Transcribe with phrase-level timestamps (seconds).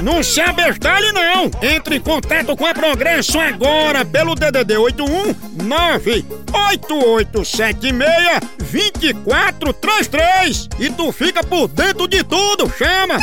[0.00, 1.50] Não se abestalhe não!
[1.62, 11.44] Entre em contato com a Progresso agora pelo DDD 81 98876 2433 e tu fica
[11.44, 13.18] por dentro de tudo, chama!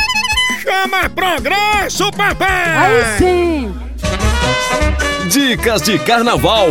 [0.62, 2.76] Chama Progresso, papai!
[2.76, 3.74] Aí sim!
[5.28, 6.68] Dicas de Carnaval.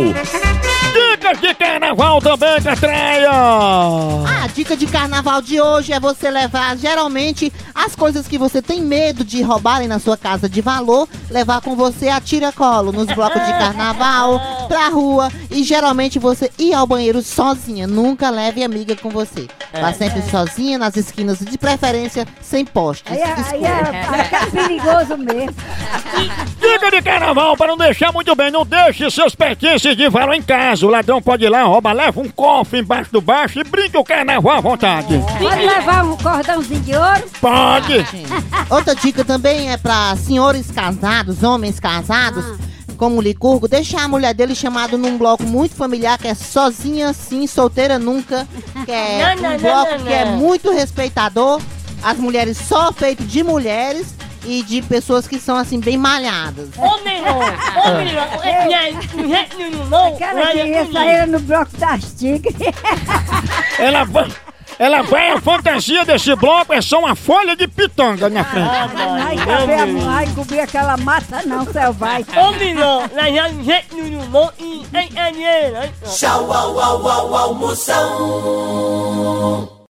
[1.20, 3.30] Dicas de carnaval também, Catreia!
[3.30, 8.80] A dica de carnaval de hoje é você levar geralmente as coisas que você tem
[8.80, 13.44] medo de roubarem na sua casa de valor, levar com você a tiracolo nos blocos
[13.44, 17.86] de carnaval, pra rua e geralmente você ir ao banheiro sozinha.
[17.86, 19.46] Nunca leve amiga com você.
[19.80, 23.10] Vá sempre sozinha nas esquinas, de preferência sem postes.
[23.12, 25.54] Aí, é- aí é, aí é perigoso mesmo.
[26.60, 30.42] Dica de carnaval para não deixar muito bem, não deixe seus pertences de valor em
[30.42, 30.86] casa.
[30.86, 34.04] O ladrão pode ir lá, rouba, leva um cofre embaixo do baixo e brinca o
[34.04, 35.20] carnaval à vontade.
[35.38, 37.22] Pode levar um cordãozinho de ouro?
[37.40, 38.06] Pode!
[38.68, 42.44] Outra dica também é pra senhores casados, homens casados,
[43.00, 47.14] como o Licurgo, deixar a mulher dele chamado num bloco muito familiar, que é sozinha
[47.14, 48.46] sim, solteira nunca,
[48.84, 50.36] que é Não, não, um não, bloco não, que é não.
[50.36, 51.62] muito respeitador,
[52.02, 56.68] as mulheres só feito de mulheres e de pessoas que são assim bem malhadas.
[56.76, 57.26] Ô, menino!
[57.30, 58.20] Ô, menino!
[59.14, 60.14] Do jeito nenhum, não!
[60.14, 60.92] Aquela Olha que ia comigo.
[60.92, 62.54] sair no bloco das tigres.
[63.78, 64.30] Ela vai,
[64.80, 68.66] ela vai, a fantasia desse bloco é só uma folha de pitanga na frente.
[68.66, 72.24] Ai, caber a mãe cobrir aquela mata não, selvagem.
[72.34, 73.02] Ô, menino!
[73.12, 74.50] Lá já do jeito nenhum, não!
[74.58, 75.10] E em!
[76.16, 78.00] Tchau, au, au, au, almoção.